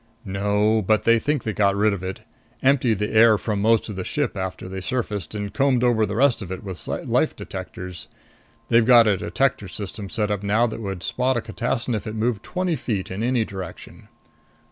"No. 0.25 0.81
But 0.81 1.03
they 1.03 1.19
think 1.19 1.43
they 1.43 1.53
got 1.53 1.75
rid 1.75 1.93
of 1.93 2.01
it. 2.01 2.21
Emptied 2.63 2.97
the 2.97 3.11
air 3.13 3.37
from 3.37 3.61
most 3.61 3.87
of 3.87 3.95
the 3.95 4.03
ship 4.03 4.35
after 4.35 4.67
they 4.67 4.81
surfaced 4.81 5.35
and 5.35 5.53
combed 5.53 5.83
over 5.83 6.07
the 6.07 6.15
rest 6.15 6.41
of 6.41 6.51
it 6.51 6.63
with 6.63 6.87
life 6.87 7.35
detectors. 7.35 8.07
They've 8.69 8.83
got 8.83 9.05
a 9.05 9.15
detector 9.17 9.67
system 9.67 10.09
set 10.09 10.31
up 10.31 10.41
now 10.41 10.65
that 10.65 10.81
would 10.81 11.03
spot 11.03 11.37
a 11.37 11.39
catassin 11.41 11.93
if 11.93 12.07
it 12.07 12.15
moved 12.15 12.41
twenty 12.41 12.75
feet 12.75 13.11
in 13.11 13.21
any 13.21 13.45
direction." 13.45 14.07